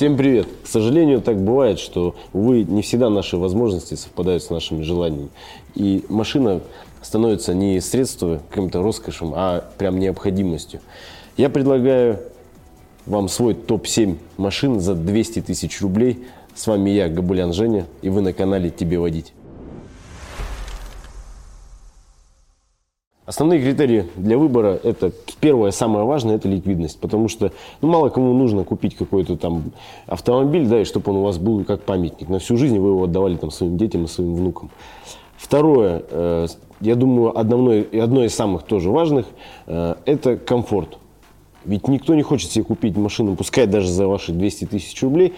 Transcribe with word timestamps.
Всем 0.00 0.16
привет! 0.16 0.48
К 0.64 0.66
сожалению, 0.66 1.20
так 1.20 1.38
бывает, 1.38 1.78
что, 1.78 2.14
увы, 2.32 2.64
не 2.64 2.80
всегда 2.80 3.10
наши 3.10 3.36
возможности 3.36 3.96
совпадают 3.96 4.42
с 4.42 4.48
нашими 4.48 4.80
желаниями. 4.80 5.28
И 5.74 6.06
машина 6.08 6.62
становится 7.02 7.52
не 7.52 7.78
средством, 7.82 8.40
каким-то 8.48 8.82
роскошем, 8.82 9.34
а 9.36 9.62
прям 9.76 9.98
необходимостью. 9.98 10.80
Я 11.36 11.50
предлагаю 11.50 12.18
вам 13.04 13.28
свой 13.28 13.52
топ-7 13.52 14.16
машин 14.38 14.80
за 14.80 14.94
200 14.94 15.42
тысяч 15.42 15.82
рублей. 15.82 16.24
С 16.54 16.66
вами 16.66 16.88
я, 16.88 17.10
Габулян 17.10 17.52
Женя, 17.52 17.84
и 18.00 18.08
вы 18.08 18.22
на 18.22 18.32
канале 18.32 18.70
«Тебе 18.70 18.98
водить». 18.98 19.34
Основные 23.30 23.62
критерии 23.62 24.06
для 24.16 24.36
выбора– 24.36 24.80
это 24.82 25.12
первое, 25.40 25.70
самое 25.70 26.04
важное– 26.04 26.34
это 26.36 26.48
ликвидность. 26.48 26.98
Потому 26.98 27.28
что 27.28 27.52
ну, 27.80 27.86
мало 27.86 28.08
кому 28.08 28.34
нужно 28.34 28.64
купить 28.64 28.96
какой-то 28.96 29.36
там 29.36 29.70
автомобиль, 30.08 30.66
да, 30.66 30.80
и 30.80 30.84
чтобы 30.84 31.12
он 31.12 31.18
у 31.18 31.22
вас 31.22 31.38
был 31.38 31.64
как 31.64 31.82
памятник. 31.82 32.28
На 32.28 32.40
всю 32.40 32.56
жизнь 32.56 32.76
вы 32.76 32.88
его 32.88 33.04
отдавали 33.04 33.36
там, 33.36 33.52
своим 33.52 33.76
детям 33.76 34.02
и 34.02 34.08
своим 34.08 34.34
внукам. 34.34 34.70
Второе, 35.36 36.02
э, 36.10 36.46
я 36.80 36.96
думаю, 36.96 37.38
одно, 37.38 37.72
одно 38.02 38.24
из 38.24 38.34
самых 38.34 38.64
тоже 38.64 38.90
важных 38.90 39.26
э,– 39.68 39.94
это 40.06 40.36
комфорт. 40.36 40.98
Ведь 41.64 41.86
никто 41.86 42.16
не 42.16 42.22
хочет 42.22 42.50
себе 42.50 42.64
купить 42.64 42.96
машину, 42.96 43.36
пускай 43.36 43.68
даже 43.68 43.92
за 43.92 44.08
ваши 44.08 44.32
200 44.32 44.64
тысяч 44.64 45.00
рублей, 45.04 45.34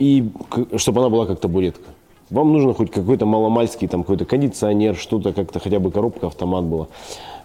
и 0.00 0.28
чтобы 0.74 1.02
она 1.02 1.10
была 1.10 1.26
как 1.26 1.38
табуретка. 1.38 1.88
Вам 2.30 2.52
нужно 2.52 2.74
хоть 2.74 2.90
какой-то 2.90 3.24
маломальский, 3.24 3.86
там 3.86 4.02
какой-то 4.02 4.24
кондиционер, 4.24 4.96
что-то 4.96 5.32
как-то, 5.32 5.60
хотя 5.60 5.78
бы 5.78 5.90
коробка, 5.90 6.26
автомат 6.26 6.64
была. 6.64 6.88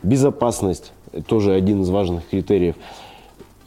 Безопасность 0.02 0.92
тоже 1.28 1.54
один 1.54 1.82
из 1.84 1.90
важных 1.90 2.28
критериев. 2.28 2.76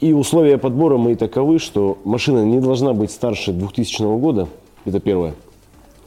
И 0.01 0.11
условия 0.11 0.57
подбора 0.57 0.97
мои 0.97 1.15
таковы, 1.15 1.59
что 1.59 1.97
машина 2.03 2.43
не 2.43 2.59
должна 2.59 2.93
быть 2.93 3.11
старше 3.11 3.53
2000 3.53 4.19
года, 4.19 4.49
это 4.83 4.99
первое. 4.99 5.35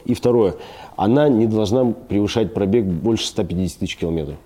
И 0.04 0.12
второе, 0.14 0.56
она 0.96 1.28
не 1.28 1.46
должна 1.46 1.86
превышать 1.86 2.52
пробег 2.52 2.84
больше 2.84 3.26
150 3.26 3.78
тысяч 3.78 3.96
километров. 3.96 4.36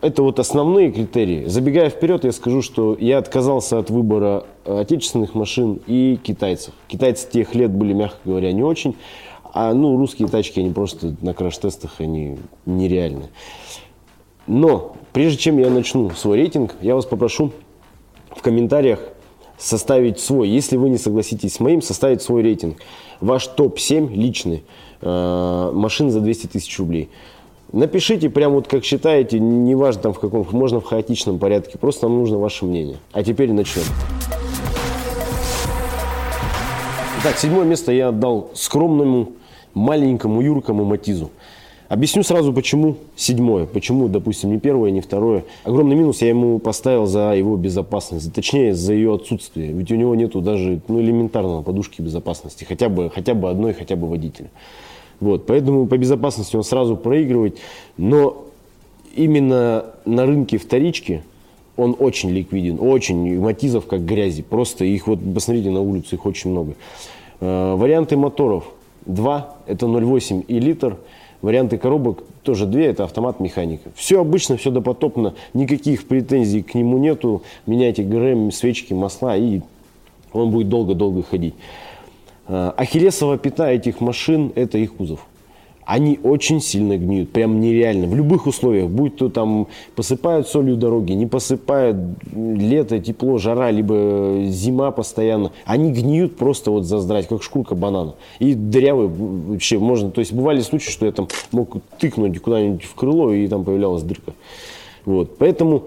Это 0.00 0.22
вот 0.22 0.38
основные 0.38 0.90
критерии. 0.90 1.44
Забегая 1.46 1.90
вперед, 1.90 2.24
я 2.24 2.32
скажу, 2.32 2.60
что 2.60 2.96
я 2.98 3.18
отказался 3.18 3.78
от 3.78 3.88
выбора 3.88 4.44
отечественных 4.64 5.34
машин 5.34 5.80
и 5.86 6.18
китайцев. 6.22 6.74
Китайцы 6.88 7.30
тех 7.30 7.54
лет 7.54 7.70
были, 7.70 7.92
мягко 7.92 8.18
говоря, 8.24 8.52
не 8.52 8.62
очень. 8.62 8.96
А 9.58 9.72
ну, 9.72 9.96
русские 9.96 10.28
тачки, 10.28 10.60
они 10.60 10.70
просто 10.70 11.16
на 11.22 11.32
краш-тестах, 11.32 11.94
они 12.00 12.36
нереальны. 12.66 13.30
Но 14.46 14.96
прежде 15.14 15.38
чем 15.38 15.56
я 15.56 15.70
начну 15.70 16.10
свой 16.10 16.36
рейтинг, 16.36 16.74
я 16.82 16.94
вас 16.94 17.06
попрошу 17.06 17.52
в 18.28 18.42
комментариях 18.42 19.00
составить 19.56 20.20
свой, 20.20 20.50
если 20.50 20.76
вы 20.76 20.90
не 20.90 20.98
согласитесь 20.98 21.54
с 21.54 21.60
моим, 21.60 21.80
составить 21.80 22.20
свой 22.20 22.42
рейтинг. 22.42 22.76
Ваш 23.22 23.46
топ-7 23.46 24.12
личный 24.12 24.62
э, 25.00 25.70
машин 25.72 26.10
за 26.10 26.20
200 26.20 26.48
тысяч 26.48 26.78
рублей. 26.78 27.08
Напишите 27.72 28.28
прям 28.28 28.52
вот 28.52 28.68
как 28.68 28.84
считаете, 28.84 29.40
неважно 29.40 30.02
там 30.02 30.12
в 30.12 30.20
каком, 30.20 30.46
можно 30.52 30.80
в 30.80 30.84
хаотичном 30.84 31.38
порядке, 31.38 31.78
просто 31.78 32.08
нам 32.08 32.18
нужно 32.18 32.36
ваше 32.36 32.66
мнение. 32.66 32.98
А 33.12 33.24
теперь 33.24 33.50
начнем. 33.54 33.84
Итак, 37.22 37.38
седьмое 37.38 37.64
место 37.64 37.90
я 37.90 38.08
отдал 38.08 38.50
скромному 38.52 39.30
маленькому 39.76 40.40
юркому 40.40 40.84
Матизу. 40.84 41.30
Объясню 41.88 42.24
сразу, 42.24 42.52
почему 42.52 42.96
седьмое, 43.14 43.66
почему, 43.66 44.08
допустим, 44.08 44.50
не 44.50 44.58
первое, 44.58 44.90
не 44.90 45.00
второе. 45.00 45.44
Огромный 45.62 45.94
минус 45.94 46.20
я 46.20 46.30
ему 46.30 46.58
поставил 46.58 47.06
за 47.06 47.34
его 47.34 47.56
безопасность, 47.56 48.32
точнее, 48.32 48.74
за 48.74 48.92
ее 48.92 49.14
отсутствие. 49.14 49.70
Ведь 49.70 49.92
у 49.92 49.94
него 49.94 50.16
нету 50.16 50.40
даже 50.40 50.80
ну, 50.88 51.00
элементарного 51.00 51.62
подушки 51.62 52.02
безопасности, 52.02 52.64
хотя 52.64 52.88
бы, 52.88 53.08
хотя 53.08 53.34
бы 53.34 53.50
одной, 53.50 53.72
хотя 53.72 53.94
бы 53.94 54.08
водителя. 54.08 54.50
Вот, 55.20 55.46
поэтому 55.46 55.86
по 55.86 55.96
безопасности 55.96 56.56
он 56.56 56.64
сразу 56.64 56.96
проигрывает, 56.96 57.58
но 57.96 58.46
именно 59.14 59.84
на 60.04 60.26
рынке 60.26 60.58
вторички 60.58 61.22
он 61.76 61.94
очень 61.98 62.30
ликвиден, 62.30 62.78
очень, 62.80 63.38
матизов 63.38 63.86
как 63.86 64.04
грязи, 64.04 64.42
просто 64.42 64.84
их 64.84 65.06
вот, 65.06 65.20
посмотрите 65.34 65.70
на 65.70 65.82
улицу, 65.82 66.16
их 66.16 66.26
очень 66.26 66.50
много. 66.50 66.74
Э, 67.40 67.74
варианты 67.76 68.16
моторов– 68.16 68.64
2 69.06 69.56
это 69.66 69.86
0,8 69.86 70.44
и 70.46 70.60
литр. 70.60 70.96
Варианты 71.42 71.78
коробок 71.78 72.22
тоже 72.42 72.66
2, 72.66 72.80
это 72.80 73.04
автомат 73.04 73.40
механика. 73.40 73.90
Все 73.94 74.20
обычно, 74.20 74.56
все 74.56 74.70
допотопно, 74.70 75.34
никаких 75.54 76.06
претензий 76.08 76.62
к 76.62 76.74
нему 76.74 76.98
нету. 76.98 77.42
Меняйте 77.66 78.02
ГРМ, 78.02 78.50
свечки, 78.52 78.94
масла 78.94 79.36
и 79.36 79.60
он 80.32 80.50
будет 80.50 80.68
долго-долго 80.68 81.22
ходить. 81.22 81.54
А, 82.46 82.74
ахиллесова 82.76 83.38
пята 83.38 83.70
этих 83.70 84.00
машин– 84.00 84.52
это 84.54 84.78
их 84.78 84.94
кузов 84.94 85.26
они 85.86 86.18
очень 86.24 86.60
сильно 86.60 86.98
гниют, 86.98 87.30
прям 87.30 87.60
нереально. 87.60 88.08
В 88.08 88.14
любых 88.16 88.48
условиях, 88.48 88.90
будь 88.90 89.16
то 89.16 89.28
там 89.28 89.68
посыпают 89.94 90.48
солью 90.48 90.76
дороги, 90.76 91.12
не 91.12 91.26
посыпают, 91.26 91.96
лето, 92.34 92.98
тепло, 92.98 93.38
жара, 93.38 93.70
либо 93.70 94.46
зима 94.48 94.90
постоянно, 94.90 95.52
они 95.64 95.92
гниют 95.92 96.36
просто 96.36 96.72
вот 96.72 96.84
заздрать, 96.84 97.28
как 97.28 97.44
шкурка 97.44 97.76
банана. 97.76 98.16
И 98.40 98.54
дырявые 98.54 99.08
вообще 99.08 99.78
можно, 99.78 100.10
то 100.10 100.18
есть 100.18 100.32
бывали 100.32 100.60
случаи, 100.60 100.90
что 100.90 101.06
я 101.06 101.12
там 101.12 101.28
мог 101.52 101.76
тыкнуть 102.00 102.40
куда-нибудь 102.40 102.82
в 102.82 102.94
крыло, 102.96 103.32
и 103.32 103.46
там 103.46 103.64
появлялась 103.64 104.02
дырка. 104.02 104.32
Вот, 105.04 105.38
поэтому 105.38 105.84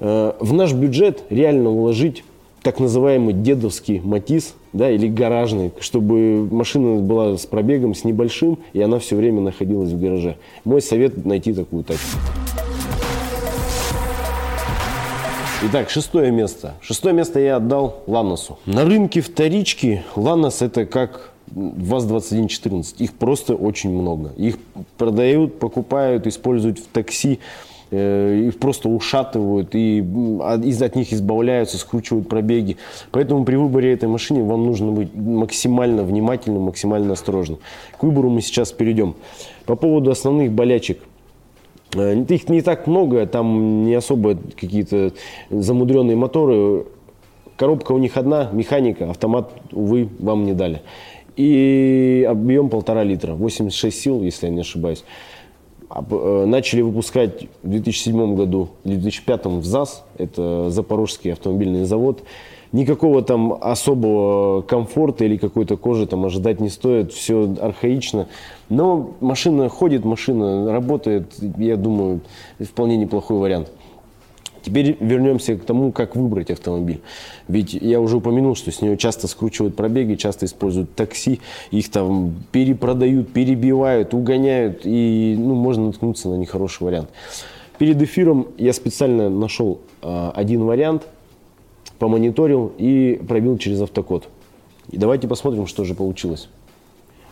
э, 0.00 0.32
в 0.40 0.52
наш 0.54 0.72
бюджет 0.72 1.24
реально 1.28 1.68
уложить 1.68 2.24
так 2.62 2.80
называемый 2.80 3.34
дедовский 3.34 4.00
матис, 4.00 4.54
да, 4.72 4.90
или 4.90 5.08
гаражный, 5.08 5.72
чтобы 5.80 6.48
машина 6.50 7.00
была 7.00 7.36
с 7.36 7.46
пробегом, 7.46 7.94
с 7.94 8.04
небольшим, 8.04 8.58
и 8.72 8.80
она 8.80 8.98
все 8.98 9.16
время 9.16 9.40
находилась 9.40 9.92
в 9.92 10.00
гараже. 10.00 10.36
Мой 10.64 10.82
совет– 10.82 11.24
найти 11.24 11.52
такую 11.52 11.84
тачку. 11.84 12.18
Итак, 15.60 15.90
шестое 15.90 16.30
место. 16.30 16.74
Шестое 16.80 17.12
место 17.12 17.40
я 17.40 17.56
отдал 17.56 18.04
Ланосу. 18.06 18.58
На 18.64 18.84
рынке 18.84 19.20
вторички 19.20 20.04
Ланос 20.14 20.62
это 20.62 20.86
как 20.86 21.32
ВАЗ-2114. 21.50 22.96
Их 22.98 23.14
просто 23.14 23.54
очень 23.54 23.90
много. 23.90 24.32
Их 24.36 24.56
продают, 24.96 25.58
покупают, 25.58 26.28
используют 26.28 26.78
в 26.78 26.86
такси. 26.86 27.40
Э, 27.90 28.48
их 28.48 28.58
просто 28.58 28.88
ушатывают 28.88 29.74
и 29.74 29.98
из 29.98 30.82
от 30.82 30.94
них 30.94 31.12
избавляются, 31.12 31.78
скручивают 31.78 32.28
пробеги. 32.28 32.76
Поэтому 33.10 33.44
при 33.44 33.56
выборе 33.56 33.92
этой 33.92 34.08
машины 34.08 34.44
вам 34.44 34.66
нужно 34.66 34.92
быть 34.92 35.14
максимально 35.14 36.02
внимательным, 36.02 36.62
максимально 36.62 37.14
осторожным. 37.14 37.60
К 37.98 38.02
выбору 38.02 38.28
мы 38.28 38.42
сейчас 38.42 38.72
перейдем. 38.72 39.14
По 39.64 39.74
поводу 39.74 40.10
основных 40.10 40.52
болячек. 40.52 41.00
Э, 41.94 42.14
их 42.28 42.48
не 42.50 42.60
так 42.60 42.86
много, 42.86 43.26
там 43.26 43.84
не 43.84 43.94
особо 43.94 44.36
какие-то 44.36 45.12
замудренные 45.48 46.16
моторы. 46.16 46.84
Коробка 47.56 47.92
у 47.92 47.98
них 47.98 48.16
одна, 48.16 48.50
механика, 48.52 49.10
автомат, 49.10 49.50
увы, 49.72 50.08
вам 50.18 50.44
не 50.44 50.52
дали. 50.52 50.82
И 51.36 52.26
объем 52.28 52.68
полтора 52.68 53.02
литра, 53.02 53.32
86 53.32 53.98
сил, 53.98 54.22
если 54.22 54.46
я 54.46 54.52
не 54.52 54.60
ошибаюсь. 54.60 55.04
Э, 55.90 56.44
начали 56.46 56.82
выпускать 56.82 57.46
в 57.62 57.68
2007 57.68 58.36
году 58.36 58.68
или 58.84 58.96
2005 58.96 59.46
в 59.46 59.64
ЗАЗ, 59.64 60.04
это 60.18 60.70
Запорожский 60.70 61.32
автомобильный 61.32 61.84
завод. 61.84 62.22
Никакого 62.72 63.22
там 63.22 63.56
особого 63.58 64.60
комфорта 64.60 65.24
или 65.24 65.38
какой-то 65.38 65.78
кожи 65.78 66.06
там 66.06 66.26
ожидать 66.26 66.60
не 66.60 66.68
стоит, 66.68 67.12
все 67.12 67.54
архаично. 67.60 68.28
Но 68.68 69.14
машина 69.20 69.70
ходит, 69.70 70.04
машина 70.04 70.70
работает, 70.70 71.32
я 71.56 71.76
думаю, 71.78 72.20
вполне 72.60 72.98
неплохой 72.98 73.38
вариант. 73.38 73.70
Теперь 74.62 74.96
вернемся 75.00 75.56
к 75.56 75.64
тому, 75.64 75.92
как 75.92 76.16
выбрать 76.16 76.50
автомобиль. 76.50 77.00
Ведь 77.46 77.74
я 77.74 78.00
уже 78.00 78.16
упомянул, 78.16 78.54
что 78.54 78.70
с 78.70 78.82
нее 78.82 78.96
часто 78.96 79.28
скручивают 79.28 79.76
пробеги, 79.76 80.14
часто 80.14 80.46
используют 80.46 80.94
такси, 80.94 81.40
их 81.70 81.90
там 81.90 82.34
перепродают, 82.52 83.32
перебивают, 83.32 84.14
угоняют, 84.14 84.82
и 84.84 85.36
ну, 85.38 85.54
можно 85.54 85.86
наткнуться 85.86 86.28
на 86.28 86.34
нехороший 86.34 86.84
вариант. 86.86 87.08
Перед 87.78 88.02
эфиром 88.02 88.48
я 88.58 88.72
специально 88.72 89.30
нашел 89.30 89.80
э, 90.02 90.30
один 90.34 90.64
вариант, 90.64 91.06
помониторил 91.98 92.72
и 92.76 93.20
пробил 93.26 93.56
через 93.58 93.80
автокод. 93.80 94.28
И 94.90 94.96
давайте 94.96 95.28
посмотрим, 95.28 95.66
что 95.66 95.84
же 95.84 95.94
получилось. 95.94 96.48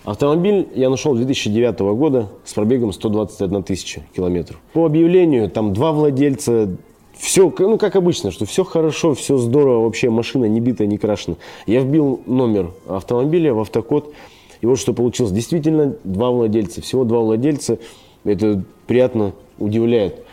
Автомобиль 0.06 0.68
я 0.76 0.88
нашел 0.88 1.16
2009 1.16 1.80
года 1.80 2.28
с 2.44 2.54
пробегом 2.54 2.92
121 2.92 3.64
тысяча 3.64 4.02
километров. 4.14 4.60
По 4.72 4.86
объявлению 4.86 5.50
там 5.50 5.72
два 5.72 5.90
владельца, 5.90 6.76
все, 7.16 7.52
ну, 7.58 7.78
как 7.78 7.96
обычно, 7.96 8.30
что 8.30 8.44
все 8.44 8.64
хорошо, 8.64 9.14
все 9.14 9.36
здорово, 9.36 9.84
вообще 9.84 10.10
машина 10.10 10.44
не 10.44 10.60
битая, 10.60 10.86
не 10.86 10.98
крашена. 10.98 11.36
Я 11.66 11.80
вбил 11.80 12.20
номер 12.26 12.72
автомобиля 12.86 13.54
в 13.54 13.60
автокод, 13.60 14.12
и 14.60 14.66
вот 14.66 14.78
что 14.78 14.92
получилось. 14.92 15.32
Действительно, 15.32 15.96
два 16.04 16.30
владельца, 16.30 16.80
всего 16.82 17.04
два 17.04 17.20
владельца. 17.20 17.78
Это 18.24 18.62
приятно 18.86 19.32
удивляет. 19.58 20.24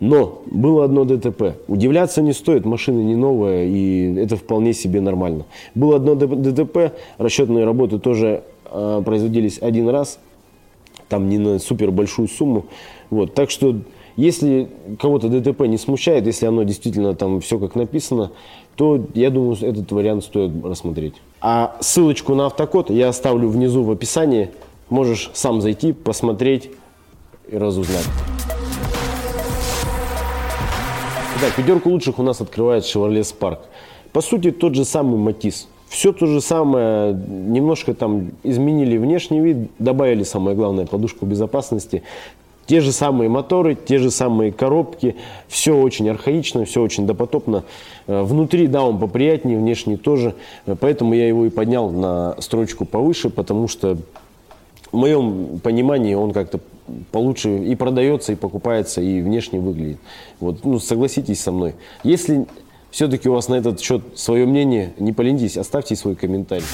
Но 0.00 0.40
было 0.46 0.84
одно 0.84 1.04
ДТП. 1.04 1.56
Удивляться 1.68 2.22
не 2.22 2.32
стоит, 2.32 2.64
машина 2.64 3.00
не 3.00 3.16
новая, 3.16 3.66
и 3.66 4.14
это 4.16 4.36
вполне 4.36 4.72
себе 4.72 5.02
нормально. 5.02 5.44
Было 5.74 5.96
одно 5.96 6.14
ДТП, 6.14 6.94
расчетные 7.18 7.66
работы 7.66 7.98
тоже 7.98 8.42
э, 8.64 9.02
производились 9.04 9.58
один 9.60 9.90
раз, 9.90 10.18
там 11.08 11.28
не 11.28 11.36
на 11.36 11.58
супер 11.58 11.90
большую 11.90 12.28
сумму. 12.28 12.64
Вот, 13.10 13.34
так 13.34 13.50
что, 13.50 13.76
если 14.16 14.68
кого-то 14.98 15.28
ДТП 15.28 15.62
не 15.62 15.78
смущает, 15.78 16.26
если 16.26 16.46
оно 16.46 16.62
действительно 16.62 17.14
там 17.14 17.40
все 17.40 17.58
как 17.58 17.74
написано, 17.74 18.30
то 18.76 19.00
я 19.14 19.30
думаю, 19.30 19.56
этот 19.60 19.90
вариант 19.92 20.24
стоит 20.24 20.52
рассмотреть. 20.64 21.14
А 21.40 21.76
ссылочку 21.80 22.34
на 22.34 22.46
автокод 22.46 22.90
я 22.90 23.08
оставлю 23.08 23.48
внизу 23.48 23.82
в 23.82 23.90
описании. 23.90 24.50
Можешь 24.88 25.30
сам 25.34 25.60
зайти, 25.60 25.92
посмотреть 25.92 26.70
и 27.50 27.56
разузнать. 27.56 28.06
Итак, 31.38 31.54
пятерку 31.56 31.90
лучших 31.90 32.18
у 32.18 32.22
нас 32.22 32.40
открывает 32.40 32.84
Chevrolet 32.84 33.20
Spark. 33.20 33.60
По 34.12 34.20
сути, 34.20 34.50
тот 34.50 34.74
же 34.74 34.84
самый 34.84 35.16
Матис. 35.16 35.68
Все 35.88 36.12
то 36.12 36.26
же 36.26 36.40
самое, 36.40 37.14
немножко 37.14 37.94
там 37.94 38.32
изменили 38.44 38.96
внешний 38.96 39.40
вид, 39.40 39.70
добавили, 39.78 40.22
самое 40.22 40.56
главное, 40.56 40.86
подушку 40.86 41.26
безопасности. 41.26 42.02
Те 42.66 42.80
же 42.80 42.92
самые 42.92 43.28
моторы, 43.28 43.74
те 43.74 43.98
же 43.98 44.10
самые 44.10 44.52
коробки, 44.52 45.16
все 45.48 45.76
очень 45.76 46.08
архаично, 46.08 46.64
все 46.64 46.82
очень 46.82 47.06
допотопно. 47.06 47.64
Э, 48.06 48.22
внутри, 48.22 48.66
да, 48.68 48.82
он 48.84 48.98
поприятнее, 48.98 49.58
внешний 49.58 49.96
тоже, 49.96 50.34
э, 50.66 50.76
поэтому 50.78 51.14
я 51.14 51.26
его 51.26 51.46
и 51.46 51.50
поднял 51.50 51.90
на 51.90 52.36
строчку 52.40 52.84
повыше, 52.84 53.28
потому 53.28 53.66
что 53.66 53.98
в 54.92 54.96
моем 54.96 55.60
понимании 55.60 56.14
он 56.14 56.32
как-то 56.32 56.60
получше 57.12 57.58
и 57.58 57.74
продается, 57.74 58.32
и 58.32 58.36
покупается, 58.36 59.00
и 59.00 59.20
внешне 59.20 59.60
выглядит. 59.60 59.98
Вот, 60.40 60.64
ну, 60.64 60.78
согласитесь 60.78 61.40
со 61.40 61.52
мной. 61.52 61.74
Если 62.02 62.46
все-таки 62.90 63.28
у 63.28 63.32
вас 63.32 63.48
на 63.48 63.54
этот 63.54 63.80
счет 63.80 64.02
свое 64.14 64.46
мнение, 64.46 64.92
не 64.98 65.12
поленитесь, 65.12 65.56
оставьте 65.56 65.96
свой 65.96 66.16
комментарий. 66.16 66.64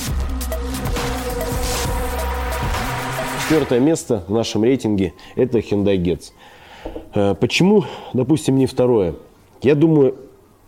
Четвертое 3.47 3.79
место 3.79 4.25
в 4.27 4.33
нашем 4.33 4.65
рейтинге– 4.65 5.15
это 5.37 5.59
Hyundai 5.59 5.97
Getz. 5.99 6.33
Э, 7.15 7.37
почему, 7.39 7.85
допустим, 8.13 8.57
не 8.57 8.67
второе? 8.67 9.15
Я 9.63 9.77
думаю, 9.77 10.17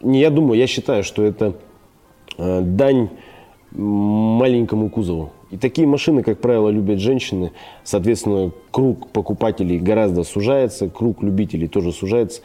не 0.00 0.20
я 0.20 0.30
думаю, 0.30 0.60
я 0.60 0.68
считаю, 0.68 1.02
что 1.02 1.24
это 1.24 1.56
э, 2.36 2.60
дань 2.60 3.08
маленькому 3.72 4.90
кузову. 4.90 5.32
И 5.50 5.56
такие 5.56 5.88
машины, 5.88 6.22
как 6.22 6.40
правило, 6.40 6.68
любят 6.68 7.00
женщины. 7.00 7.50
Соответственно, 7.82 8.52
круг 8.70 9.08
покупателей 9.08 9.80
гораздо 9.80 10.22
сужается, 10.22 10.88
круг 10.88 11.20
любителей 11.24 11.66
тоже 11.66 11.90
сужается. 11.90 12.42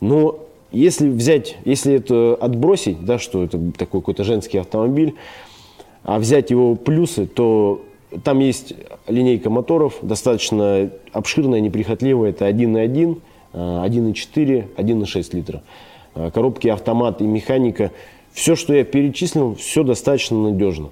Но 0.00 0.38
если 0.70 1.08
взять, 1.08 1.56
если 1.64 1.94
это 1.94 2.36
отбросить, 2.40 3.04
да, 3.04 3.18
что 3.18 3.42
это 3.42 3.58
такой 3.72 4.00
какой-то 4.00 4.22
женский 4.22 4.58
автомобиль, 4.58 5.16
а 6.04 6.20
взять 6.20 6.52
его 6.52 6.76
плюсы, 6.76 7.26
то 7.26 7.82
там 8.22 8.38
есть 8.40 8.74
линейка 9.06 9.50
моторов, 9.50 9.98
достаточно 10.02 10.90
обширная, 11.12 11.60
неприхотливая. 11.60 12.30
Это 12.30 12.48
1.1, 12.48 13.20
1.4, 13.52 14.74
1.6 14.76 15.36
литра. 15.36 15.62
Коробки 16.32 16.68
автомат 16.68 17.20
и 17.20 17.24
механика. 17.24 17.90
Все, 18.32 18.54
что 18.54 18.74
я 18.74 18.84
перечислил, 18.84 19.54
все 19.54 19.82
достаточно 19.82 20.38
надежно. 20.50 20.90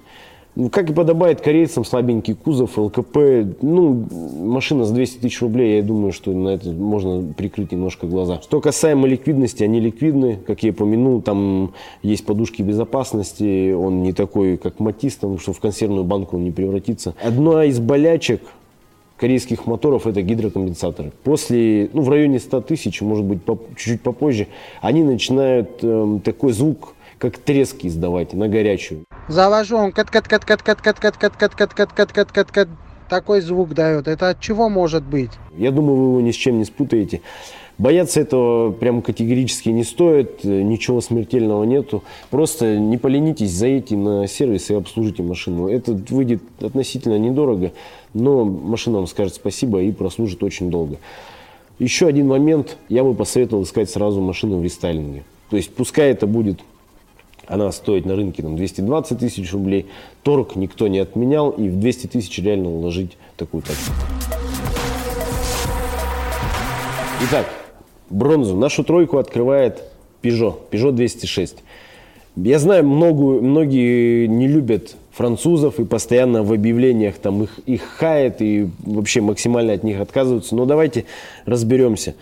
Ну, 0.57 0.71
как 0.71 0.89
и 0.89 0.93
подобает 0.93 1.41
корейцам, 1.41 1.85
слабенький 1.85 2.35
кузов, 2.35 2.79
ЛКП. 2.79 3.19
Ну, 3.61 4.07
машина 4.39 4.85
с 4.85 4.93
200 4.93 5.19
тысяч 5.19 5.41
рублей, 5.43 5.79
я 5.79 5.83
думаю, 5.83 6.13
что 6.13 6.33
на 6.33 6.51
это 6.51 6.71
можно 6.71 7.33
прикрыть 7.33 7.73
немножко 7.73 8.07
глаза. 8.07 8.41
Что 8.41 8.61
касаемо 8.61 9.09
ликвидности, 9.09 9.65
они 9.65 9.81
ликвидны. 9.81 10.39
Как 10.47 10.63
я 10.63 10.71
упомянул, 10.71 11.23
там 11.23 11.75
есть 12.03 12.25
подушки 12.25 12.63
безопасности. 12.63 13.73
Он 13.73 14.05
не 14.05 14.13
такой, 14.13 14.57
как 14.57 14.79
Матис, 14.79 15.15
потому 15.15 15.39
что 15.39 15.53
в 15.53 15.59
консервную 15.59 16.05
банку 16.05 16.37
он 16.37 16.45
не 16.45 16.53
превратится. 16.53 17.15
Одна 17.21 17.65
из 17.65 17.81
болячек 17.81 18.41
корейских 19.17 19.67
моторов 19.67 20.07
это 20.07 20.23
гидрокомпенсаторы. 20.23 21.13
После, 21.25 21.91
ну, 21.93 22.03
в 22.03 22.09
районе 22.09 22.39
100 22.39 22.61
тысяч, 22.61 23.01
может 23.01 23.25
быть, 23.25 23.41
чуть-чуть 23.77 24.03
попозже, 24.03 24.47
они 24.81 25.03
начинают 25.03 25.81
э, 25.83 26.19
такой 26.25 26.53
звук 26.53 26.95
как 27.19 27.39
трески 27.39 27.89
издавать 27.89 28.35
на 28.35 28.49
горячую. 28.49 29.05
Завожу, 29.29 29.77
он 29.77 29.93
кат 29.93 30.11
кат 30.11 30.29
кат 30.29 30.45
кат 30.45 30.63
кат 30.63 30.83
кат 30.83 30.99
кат 30.99 31.17
кат 31.17 31.37
кат 31.37 31.55
кат 31.55 31.75
кат 31.75 31.93
кат 31.93 32.13
кат 32.13 32.33
кат 32.33 32.51
кат 32.51 32.69
такой 33.09 33.41
звук 33.41 33.73
дает. 33.75 34.07
Это 34.07 34.31
от 34.31 34.41
чего 34.41 34.69
может 34.69 35.03
быть? 35.05 35.31
Я 35.57 35.71
думаю, 35.71 35.97
вы 35.97 36.05
его 36.09 36.21
ни 36.21 36.31
с 36.31 36.35
чем 36.35 36.59
не 36.59 36.65
спутаете. 36.65 37.23
Бояться 37.77 38.21
этого 38.21 38.71
прям 38.71 39.03
категорически 39.03 39.71
не 39.71 39.83
стоит, 39.83 40.45
ничего 40.45 41.01
смертельного 41.01 41.65
нету. 41.65 42.05
Просто 42.31 42.79
не 42.79 42.99
поленитесь, 42.99 43.53
заедьте 43.53 43.97
на 43.97 44.29
сервис 44.29 44.71
и 44.71 44.75
обслужите 44.75 45.23
машину. 45.23 45.69
Это 45.69 45.93
выйдет 45.93 46.43
относительно 46.61 47.19
недорого, 47.19 47.73
но 48.13 48.45
машина 48.45 48.99
вам 48.99 49.07
скажет 49.07 49.35
спасибо 49.35 49.81
и 49.83 49.91
прослужит 49.91 50.43
очень 50.43 50.71
долго. 50.71 50.99
Еще 51.79 52.07
один 52.07 52.29
момент, 52.29 52.77
я 52.89 53.03
бы 53.03 53.15
посоветовал 53.15 53.65
искать 53.65 53.91
сразу 53.91 54.21
машину 54.21 54.59
в 54.59 54.63
рестайлинге. 54.63 55.25
То 55.51 55.57
есть 55.57 55.75
пускай 55.75 56.11
это 56.11 56.27
будет 56.27 56.61
она 57.47 57.71
стоит 57.73 58.07
на 58.07 58.17
рынке 58.17 58.43
там, 58.43 58.57
220 58.57 59.19
тысяч 59.19 59.53
рублей. 59.53 59.87
Торг 60.23 60.57
никто 60.57 60.89
не 60.89 60.99
отменял, 60.99 61.51
и 61.51 61.69
в 61.69 61.79
200 61.79 62.07
тысяч 62.09 62.39
реально 62.39 62.71
уложить 62.71 63.17
такую 63.37 63.63
тачку. 63.63 63.93
Итак, 67.29 67.47
бронзу. 68.11 68.57
Нашу 68.57 68.85
тройку 68.85 69.19
открывает 69.19 69.83
Peugeot, 70.23 70.57
Peugeot 70.71 70.93
206. 70.93 71.63
Я 72.37 72.59
знаю, 72.59 72.85
много, 72.85 73.41
многие 73.41 74.27
не 74.27 74.49
любят 74.49 74.97
французов 75.13 75.79
и 75.79 75.85
постоянно 75.85 76.43
в 76.43 76.53
объявлениях 76.53 77.15
там 77.17 77.45
их, 77.45 77.61
их 77.67 77.83
хаят 77.83 78.43
и 78.43 78.69
вообще 78.81 79.21
максимально 79.21 79.73
от 79.73 79.85
них 79.85 80.01
отказываются. 80.01 80.57
Но 80.57 80.67
давайте 80.67 81.05
разберемся. 81.47 82.15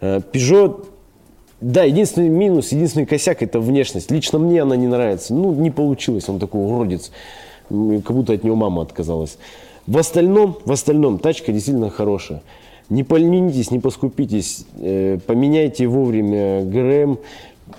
Э, 0.00 0.20
Peugeot 0.32 0.86
да, 1.60 1.84
единственный 1.84 2.28
минус, 2.28 2.72
единственный 2.72 3.06
косяк– 3.06 3.40
это 3.42 3.60
внешность. 3.60 4.10
Лично 4.10 4.38
мне 4.38 4.62
она 4.62 4.76
не 4.76 4.86
нравится. 4.86 5.34
Ну, 5.34 5.54
не 5.54 5.70
получилось, 5.70 6.28
он 6.28 6.38
такой 6.38 6.62
уродец. 6.66 7.10
Как 7.68 8.12
будто 8.12 8.34
от 8.34 8.44
него 8.44 8.56
мама 8.56 8.82
отказалась. 8.82 9.38
В 9.86 9.96
остальном, 9.96 10.58
в 10.64 10.72
остальном 10.72 11.18
тачка 11.18 11.52
действительно 11.52 11.88
хорошая. 11.88 12.42
Не 12.90 13.04
поленитесь, 13.04 13.70
не 13.70 13.78
поскупитесь, 13.78 14.64
э, 14.78 15.18
поменяйте 15.26 15.86
вовремя 15.86 16.62
ГРМ, 16.64 17.18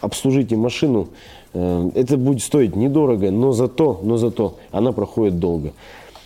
обслужите 0.01 0.55
машину. 0.57 1.09
Э, 1.53 1.89
это 1.95 2.17
будет 2.17 2.41
стоить 2.41 2.75
недорого, 2.75 3.31
но 3.31 3.51
зато, 3.51 4.01
но 4.03 4.17
зато 4.17 4.57
она 4.71 4.91
проходит 4.91 5.39
долго. 5.39 5.71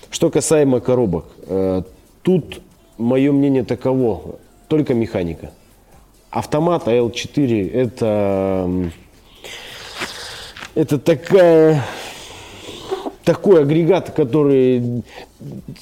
Что 0.09 0.29
касаемо 0.29 0.79
коробок, 0.79 1.25
э, 1.47 1.83
тут 2.23 2.61
мое 2.97 3.31
мнение 3.31 3.63
таково, 3.63 4.21
только 4.67 4.93
механика. 4.93 5.51
Автомат 6.31 6.87
АЛ-4 6.87 7.71
это, 7.73 8.69
это 10.75 10.97
такая, 10.97 11.83
такой 13.25 13.61
агрегат, 13.61 14.11
который 14.11 15.03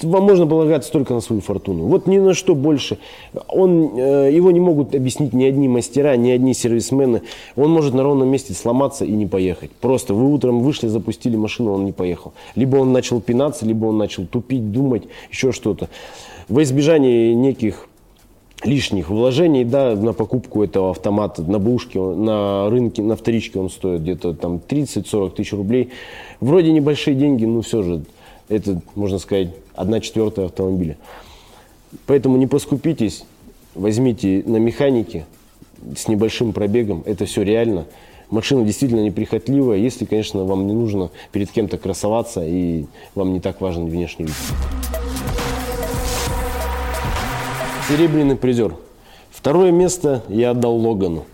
вам 0.02 0.24
можно 0.24 0.48
полагаться 0.48 0.90
только 0.90 1.14
на 1.14 1.20
свою 1.20 1.40
фортуну. 1.40 1.84
Вот 1.84 2.08
ни 2.08 2.18
на 2.18 2.34
что 2.34 2.56
больше. 2.56 2.98
Он, 3.46 3.96
э, 3.96 4.30
его 4.32 4.50
не 4.50 4.58
могут 4.58 4.92
объяснить 4.92 5.32
ни 5.32 5.44
одни 5.44 5.68
мастера, 5.68 6.16
ни 6.16 6.30
одни 6.30 6.52
сервисмены. 6.52 7.22
Он 7.54 7.70
может 7.70 7.94
на 7.94 8.02
ровном 8.02 8.28
месте 8.28 8.52
сломаться 8.52 9.04
и 9.04 9.12
не 9.12 9.26
поехать. 9.26 9.70
Просто 9.70 10.14
вы 10.14 10.32
утром 10.32 10.62
вышли, 10.62 10.88
запустили 10.88 11.36
машину, 11.36 11.74
он 11.74 11.84
не 11.84 11.92
поехал. 11.92 12.32
Либо 12.56 12.78
он 12.78 12.92
начал 12.92 13.20
пинаться, 13.20 13.66
либо 13.66 13.86
он 13.86 13.98
начал 13.98 14.26
тупить, 14.26 14.72
думать, 14.72 15.04
еще 15.30 15.52
что-то. 15.52 15.88
Во 16.48 16.64
избежание 16.64 17.36
неких 17.36 17.86
лишних 18.64 19.08
вложений, 19.08 19.64
да, 19.64 19.96
на 19.96 20.12
покупку 20.12 20.62
этого 20.62 20.90
автомата 20.90 21.42
на 21.42 21.58
бушке, 21.58 22.00
на 22.00 22.68
рынке, 22.68 23.02
на 23.02 23.16
вторичке 23.16 23.58
он 23.58 23.70
стоит 23.70 24.02
где-то 24.02 24.34
там 24.34 24.60
30-40 24.66 25.34
тысяч 25.34 25.52
рублей. 25.52 25.90
Вроде 26.40 26.72
небольшие 26.72 27.14
деньги, 27.14 27.44
но 27.44 27.62
все 27.62 27.82
же 27.82 28.02
это, 28.48 28.80
можно 28.94 29.18
сказать, 29.18 29.48
одна 29.74 30.00
четвертая 30.00 30.46
автомобиля. 30.46 30.98
Поэтому 32.06 32.36
не 32.36 32.46
поскупитесь, 32.46 33.24
возьмите 33.74 34.42
на 34.46 34.58
механике 34.58 35.26
с 35.96 36.08
небольшим 36.08 36.52
пробегом, 36.52 37.02
это 37.06 37.24
все 37.24 37.42
реально. 37.42 37.86
Машина 38.28 38.64
действительно 38.64 39.00
неприхотливая, 39.00 39.78
если, 39.78 40.04
конечно, 40.04 40.44
вам 40.44 40.66
не 40.66 40.72
нужно 40.72 41.10
перед 41.32 41.50
кем-то 41.50 41.78
красоваться 41.78 42.44
и 42.46 42.84
вам 43.16 43.32
не 43.32 43.40
так 43.40 43.60
важен 43.60 43.86
внешний 43.86 44.26
вид. 44.26 44.99
Серебряный 47.90 48.36
призер. 48.36 48.76
Второе 49.32 49.72
место 49.72 50.22
я 50.28 50.50
отдал 50.50 50.76
Логану. 50.76 51.24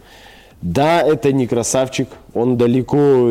Да, 0.62 1.02
это 1.02 1.30
не 1.32 1.46
красавчик, 1.46 2.08
он 2.32 2.56
далеко 2.56 3.30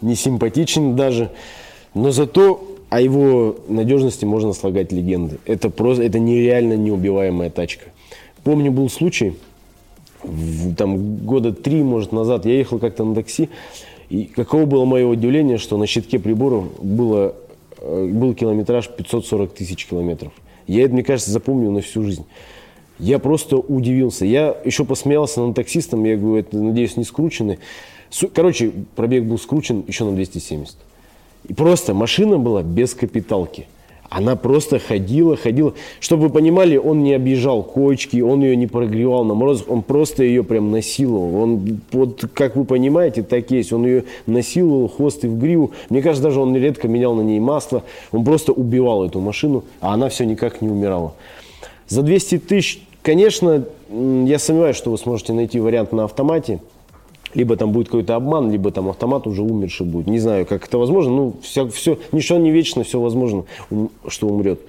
не 0.00 0.16
симпатичен 0.16 0.96
даже, 0.96 1.30
но 1.94 2.10
зато 2.10 2.60
о 2.90 3.00
его 3.00 3.56
надежности 3.68 4.24
можно 4.24 4.52
слагать 4.54 4.90
легенды. 4.90 5.38
Это 5.46 5.70
просто, 5.70 6.02
это 6.02 6.18
нереально 6.18 6.72
неубиваемая 6.76 7.48
тачка. 7.48 7.84
Помню, 8.42 8.72
был 8.72 8.90
случай, 8.90 9.36
в- 10.24 10.74
там 10.74 11.18
года 11.18 11.52
три, 11.52 11.82
может, 11.84 12.10
назад 12.10 12.44
я 12.44 12.54
ехал 12.54 12.80
как-то 12.80 13.04
на 13.04 13.14
такси, 13.14 13.50
и 14.10 14.24
каково 14.24 14.66
было 14.66 14.84
мое 14.84 15.06
удивление, 15.06 15.58
что 15.58 15.76
на 15.76 15.86
щитке 15.86 16.18
приборов 16.18 16.64
было, 16.82 17.36
э, 17.78 18.10
был 18.12 18.34
километраж 18.34 18.88
540 18.88 19.54
тысяч 19.54 19.86
километров. 19.86 20.32
Я 20.66 20.84
это, 20.84 20.94
мне 20.94 21.02
кажется, 21.02 21.30
запомнил 21.30 21.70
на 21.70 21.80
всю 21.80 22.02
жизнь. 22.02 22.24
Я 22.98 23.18
просто 23.18 23.56
удивился. 23.56 24.24
Я 24.24 24.56
еще 24.64 24.84
посмеялся 24.84 25.40
над 25.40 25.56
таксистом, 25.56 26.04
я 26.04 26.16
говорю, 26.16 26.36
это, 26.36 26.56
надеюсь, 26.56 26.96
не 26.96 27.04
скрученный. 27.04 27.58
Короче, 28.34 28.72
пробег 28.94 29.24
был 29.24 29.38
скручен 29.38 29.84
еще 29.88 30.04
на 30.04 30.12
270. 30.12 30.76
И 31.48 31.54
просто 31.54 31.94
машина 31.94 32.38
была 32.38 32.62
без 32.62 32.94
капиталки. 32.94 33.66
Она 34.14 34.36
просто 34.36 34.78
ходила, 34.78 35.36
ходила. 35.36 35.72
Чтобы 35.98 36.24
вы 36.24 36.30
понимали, 36.30 36.76
он 36.76 37.02
не 37.02 37.14
объезжал 37.14 37.62
кочки, 37.62 38.20
он 38.20 38.42
ее 38.42 38.56
не 38.56 38.66
прогревал 38.66 39.24
на 39.24 39.32
морозах, 39.32 39.70
он 39.70 39.80
просто 39.80 40.22
ее 40.22 40.44
прям 40.44 40.70
насиловал. 40.70 41.34
Он, 41.42 41.80
вот 41.92 42.26
как 42.34 42.54
вы 42.54 42.66
понимаете, 42.66 43.22
так 43.22 43.50
есть. 43.50 43.72
Он 43.72 43.86
ее 43.86 44.04
насиловал, 44.26 44.88
хвост 44.88 45.24
и 45.24 45.28
в 45.28 45.38
гриву. 45.38 45.70
Мне 45.88 46.02
кажется, 46.02 46.24
даже 46.24 46.40
он 46.40 46.54
редко 46.54 46.88
менял 46.88 47.14
на 47.14 47.22
ней 47.22 47.40
масло. 47.40 47.84
Он 48.10 48.22
просто 48.22 48.52
убивал 48.52 49.02
эту 49.06 49.18
машину, 49.18 49.64
а 49.80 49.94
она 49.94 50.10
все 50.10 50.26
никак 50.26 50.60
не 50.60 50.68
умирала. 50.68 51.14
За 51.88 52.02
200 52.02 52.38
тысяч, 52.40 52.82
конечно, 53.00 53.64
я 53.90 54.38
сомневаюсь, 54.38 54.76
что 54.76 54.90
вы 54.90 54.98
сможете 54.98 55.32
найти 55.32 55.58
вариант 55.58 55.92
на 55.92 56.04
автомате. 56.04 56.60
Либо 57.34 57.56
там 57.56 57.72
будет 57.72 57.86
какой-то 57.86 58.14
обман, 58.16 58.50
либо 58.50 58.70
там 58.70 58.88
автомат 58.88 59.26
уже 59.26 59.42
умерший 59.42 59.86
будет. 59.86 60.06
Не 60.06 60.18
знаю, 60.18 60.46
как 60.46 60.66
это 60.66 60.78
возможно. 60.78 61.12
Ну, 61.12 61.34
все, 61.42 61.66
все, 61.68 61.98
ничто 62.12 62.36
не 62.36 62.50
вечно, 62.50 62.84
все 62.84 63.00
возможно, 63.00 63.44
что 64.06 64.28
умрет. 64.28 64.60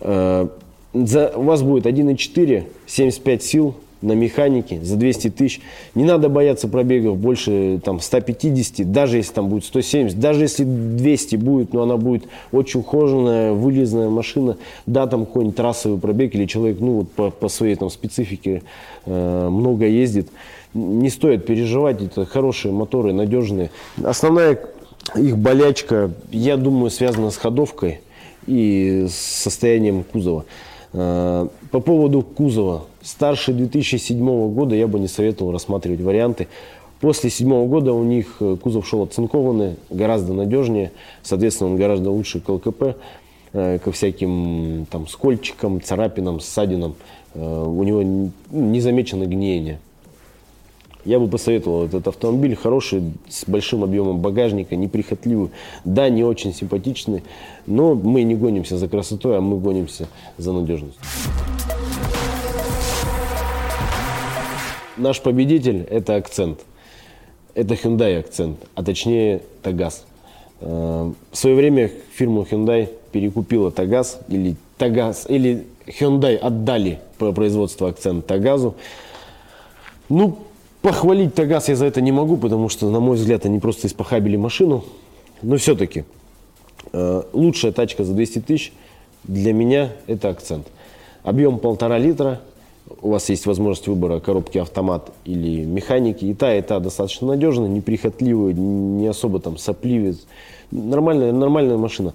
Э, 0.00 0.48
За, 0.92 1.32
у 1.34 1.42
вас 1.42 1.62
будет 1.62 1.86
1,4, 1.86 2.64
75 2.86 3.42
сил 3.42 3.74
на 4.04 4.12
механике 4.12 4.80
за 4.82 4.96
200 4.96 5.30
тысяч. 5.30 5.60
Не 5.94 6.04
надо 6.04 6.28
бояться 6.28 6.68
пробегов 6.68 7.18
больше 7.18 7.80
там, 7.84 8.00
150, 8.00 8.90
даже 8.90 9.16
если 9.16 9.32
там 9.32 9.48
будет 9.48 9.64
170, 9.64 10.18
даже 10.18 10.42
если 10.42 10.64
200 10.64 11.36
будет, 11.36 11.72
но 11.72 11.82
она 11.82 11.96
будет 11.96 12.24
очень 12.52 12.80
ухоженная, 12.80 13.52
вылезная 13.52 14.08
машина. 14.08 14.56
Да, 14.86 15.06
там 15.06 15.26
какой-нибудь 15.26 15.56
трассовый 15.56 15.98
пробег 15.98 16.34
или 16.34 16.46
человек 16.46 16.78
ну, 16.80 16.98
вот 16.98 17.10
по, 17.12 17.30
по 17.30 17.48
своей 17.48 17.74
там, 17.74 17.90
специфике 17.90 18.62
э, 19.06 19.48
много 19.48 19.86
ездит. 19.86 20.28
Не 20.74 21.08
стоит 21.08 21.46
переживать, 21.46 22.02
это 22.02 22.26
хорошие 22.26 22.72
моторы, 22.72 23.12
надежные. 23.12 23.70
Основная 24.02 24.58
их 25.14 25.38
болячка, 25.38 26.10
я 26.30 26.56
думаю, 26.56 26.90
связана 26.90 27.30
с 27.30 27.36
ходовкой 27.36 28.00
и 28.46 29.06
состоянием 29.08 30.04
кузова. 30.04 30.44
По 31.74 31.80
поводу 31.80 32.22
кузова. 32.22 32.84
Старше 33.02 33.52
2007 33.52 34.16
года 34.54 34.76
я 34.76 34.86
бы 34.86 35.00
не 35.00 35.08
советовал 35.08 35.50
рассматривать 35.50 36.00
варианты. 36.00 36.46
После 37.00 37.30
седьмого 37.30 37.66
года 37.66 37.92
у 37.92 38.04
них 38.04 38.36
э, 38.38 38.56
кузов 38.62 38.86
шел 38.86 39.02
оцинкованный, 39.02 39.74
гораздо 39.90 40.34
надежнее, 40.34 40.92
соответственно, 41.24 41.70
он 41.70 41.76
гораздо 41.76 42.12
лучше 42.12 42.38
к 42.38 42.48
ЛКП, 42.48 42.96
э, 43.54 43.80
ко 43.80 43.90
всяким 43.90 44.86
там 44.88 45.08
скольчикам, 45.08 45.82
царапинам, 45.82 46.38
ссадинам. 46.38 46.94
Э, 47.34 47.64
У 47.66 47.82
него 47.82 48.02
н- 48.02 48.30
не 48.52 48.80
замечено 48.80 49.26
гниение. 49.26 49.80
Я 51.04 51.18
бы 51.18 51.26
посоветовал 51.26 51.86
этот 51.86 52.06
автомобиль, 52.06 52.54
хороший, 52.54 53.02
с 53.28 53.46
большим 53.48 53.82
объемом 53.82 54.20
багажника, 54.20 54.76
неприхотливый. 54.76 55.50
Да, 55.84 56.08
не 56.08 56.22
очень 56.22 56.54
симпатичный, 56.54 57.24
но 57.66 57.96
мы 57.96 58.22
не 58.22 58.36
гонимся 58.36 58.78
за 58.78 58.86
красотой, 58.86 59.38
а 59.38 59.40
мы 59.40 59.58
гонимся 59.58 60.06
за 60.38 60.52
надежностью. 60.52 61.02
Наш 64.96 65.20
победитель– 65.20 65.82
это 65.90 66.14
акцент. 66.16 66.60
Это 67.54 67.74
Hyundai 67.74 68.18
акцент, 68.18 68.58
а 68.74 68.82
точнее 68.82 69.42
Тагаз. 69.62 70.04
Э, 70.60 71.12
В 71.30 71.36
свое 71.36 71.56
время 71.56 71.90
фирма 72.14 72.42
Hyundai 72.42 72.88
перекупила 73.12 73.70
Тагаз, 73.70 74.20
или 74.28 74.56
Тагаз, 74.78 75.26
или 75.28 75.66
Hyundai 75.86 76.36
отдали 76.36 77.00
по 77.18 77.32
производству 77.32 77.86
акцент 77.86 78.26
Тагазу. 78.26 78.74
Ну, 80.08 80.38
похвалить 80.82 81.34
Тагаз 81.34 81.68
я 81.68 81.76
за 81.76 81.86
это 81.86 82.00
не 82.00 82.12
могу, 82.12 82.36
потому 82.36 82.68
что, 82.68 82.90
на 82.90 83.00
мой 83.00 83.16
взгляд, 83.16 83.46
они 83.46 83.58
просто 83.58 83.88
испохабили 83.88 84.36
машину. 84.36 84.84
Но 85.42 85.56
все-таки 85.56 86.04
э, 86.92 87.22
лучшая 87.32 87.72
тачка 87.72 88.04
за 88.04 88.14
200 88.14 88.40
тысяч 88.40 88.72
для 89.24 89.52
меня 89.52 89.92
это 90.06 90.28
акцент. 90.28 90.66
Объем 91.22 91.58
полтора 91.58 91.98
литра. 91.98 92.40
У 93.00 93.10
вас 93.10 93.28
есть 93.30 93.46
возможность 93.46 93.86
выбора 93.88 94.20
коробки 94.20 94.58
автомат 94.58 95.10
или 95.24 95.64
механики. 95.64 96.24
И 96.26 96.34
та, 96.34 96.54
и 96.54 96.62
та 96.62 96.80
достаточно 96.80 97.28
надежная, 97.28 97.68
неприхотливая, 97.68 98.52
не 98.52 99.06
особо 99.06 99.40
там 99.40 99.56
сопливец. 99.56 100.26
Нормальная, 100.70 101.32
нормальная 101.32 101.78
машина. 101.78 102.12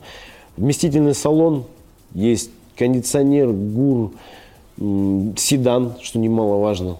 Вместительный 0.57 1.15
салон, 1.15 1.63
есть 2.13 2.51
кондиционер, 2.77 3.51
гур, 3.51 4.11
седан, 5.37 5.93
что 6.01 6.19
немаловажно. 6.19 6.97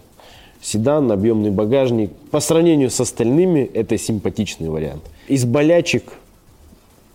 Седан, 0.62 1.12
объемный 1.12 1.52
багажник. 1.52 2.12
По 2.32 2.40
сравнению 2.40 2.90
с 2.90 3.00
остальными, 3.00 3.70
это 3.74 3.98
симпатичный 3.98 4.70
вариант. 4.70 5.04
Из 5.28 5.46
болячек, 5.46 6.14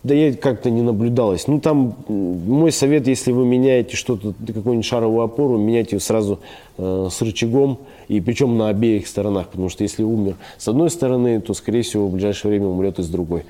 да 0.05 0.13
я 0.13 0.33
как-то 0.33 0.69
не 0.69 0.83
наблюдалось. 0.83 1.47
Ну, 1.47 1.59
там 1.59 1.95
мой 2.07 2.71
совет, 2.71 3.07
если 3.07 3.31
вы 3.31 3.43
меняете 3.43 3.95
что-то, 3.95 4.35
какую-нибудь 4.45 4.85
шаровую 4.85 5.23
опору, 5.23 5.57
меняйте 5.57 5.95
ее 5.95 5.99
сразу 5.99 6.39
э, 6.77 7.07
с 7.11 7.21
рычагом, 7.23 7.79
и 8.07 8.21
причем 8.21 8.55
на 8.55 8.69
обеих 8.69 9.07
сторонах, 9.07 9.47
потому 9.47 9.69
что 9.69 9.83
если 9.83 10.03
умер 10.03 10.35
с 10.59 10.67
одной 10.67 10.91
стороны, 10.91 11.41
то, 11.41 11.55
скорее 11.55 11.81
всего, 11.81 12.07
в 12.07 12.11
ближайшее 12.11 12.51
время 12.51 12.67
умрет 12.67 12.99
и 12.99 13.03
с 13.03 13.07
другой. 13.07 13.45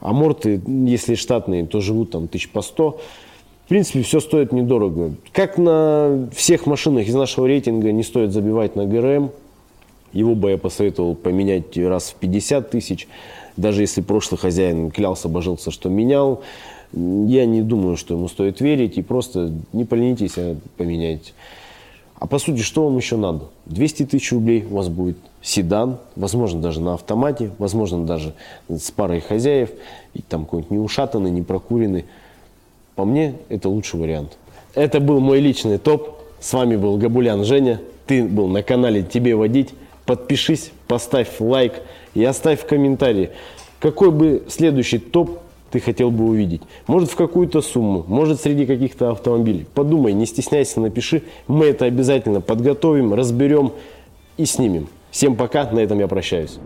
А 0.00 0.12
морты, 0.12 0.60
если 0.66 1.14
штатные, 1.14 1.64
то 1.64 1.80
живут 1.80 2.10
там 2.10 2.28
тысяч 2.28 2.50
по 2.50 2.60
сто. 2.60 3.00
В 3.64 3.68
принципе, 3.70 4.02
все 4.02 4.20
стоит 4.20 4.52
недорого. 4.52 5.14
Как 5.32 5.56
на 5.56 6.28
всех 6.36 6.66
машинах 6.66 7.08
из 7.08 7.14
нашего 7.14 7.46
рейтинга 7.46 7.90
не 7.90 8.02
стоит 8.02 8.32
забивать 8.32 8.76
на 8.76 8.84
ГРМ. 8.84 9.30
Его 10.12 10.34
бы 10.34 10.50
я 10.50 10.58
посоветовал 10.58 11.14
поменять 11.14 11.76
раз 11.78 12.10
в 12.10 12.14
50 12.16 12.70
тысяч. 12.70 13.08
Даже 13.56 13.82
если 13.82 14.00
прошлый 14.00 14.38
хозяин 14.38 14.90
клялся, 14.90 15.28
божился, 15.28 15.70
что 15.70 15.88
менял. 15.88 16.42
Я 16.92 17.46
не 17.46 17.62
думаю, 17.62 17.96
что 17.96 18.14
ему 18.14 18.28
стоит 18.28 18.60
верить. 18.60 18.98
И 18.98 19.02
просто 19.02 19.52
не 19.72 19.84
поленитесь, 19.84 20.34
а 20.36 20.56
поменяйте. 20.76 21.32
А 22.18 22.26
по 22.26 22.38
сути, 22.38 22.62
что 22.62 22.84
вам 22.84 22.96
еще 22.96 23.16
надо? 23.16 23.44
200 23.66 24.06
тысяч 24.06 24.32
рублей 24.32 24.64
у 24.70 24.76
вас 24.76 24.88
будет 24.88 25.18
седан, 25.42 25.98
возможно, 26.16 26.60
даже 26.60 26.80
на 26.80 26.94
автомате, 26.94 27.50
возможно, 27.58 28.06
даже 28.06 28.32
с 28.68 28.90
парой 28.90 29.20
хозяев, 29.20 29.70
и 30.14 30.22
там 30.22 30.44
какой-нибудь 30.44 30.70
не 30.70 30.78
ушатанный, 30.78 31.30
не 31.30 31.42
прокуренный. 31.42 32.06
По 32.94 33.04
мне, 33.04 33.34
это 33.50 33.68
лучший 33.68 34.00
вариант. 34.00 34.38
Это 34.74 34.98
был 34.98 35.20
мой 35.20 35.40
личный 35.40 35.78
топ. 35.78 36.18
С 36.40 36.52
вами 36.52 36.76
был 36.76 36.96
Габулян 36.96 37.44
Женя. 37.44 37.80
Ты 38.06 38.24
был 38.24 38.46
на 38.46 38.62
канале 38.62 39.02
«Тебе 39.02 39.36
водить». 39.36 39.74
Подпишись, 40.06 40.70
поставь 40.86 41.28
лайк 41.40 41.74
и 42.14 42.24
оставь 42.24 42.62
в 42.62 42.66
комментарии, 42.66 43.30
какой 43.80 44.10
бы 44.10 44.44
следующий 44.48 44.98
топ 44.98 45.40
ты 45.70 45.80
хотел 45.80 46.10
бы 46.10 46.24
увидеть. 46.24 46.62
Может 46.86 47.10
в 47.10 47.16
какую-то 47.16 47.60
сумму, 47.60 48.04
может 48.06 48.40
среди 48.40 48.66
каких-то 48.66 49.10
автомобилей. 49.10 49.66
Подумай, 49.74 50.12
не 50.12 50.24
стесняйся, 50.26 50.80
напиши. 50.80 51.22
Мы 51.48 51.66
это 51.66 51.84
обязательно 51.84 52.40
подготовим, 52.40 53.12
разберем 53.12 53.72
и 54.36 54.46
снимем. 54.46 54.88
Всем 55.10 55.34
пока, 55.34 55.68
на 55.70 55.80
этом 55.80 55.98
я 55.98 56.08
прощаюсь. 56.08 56.58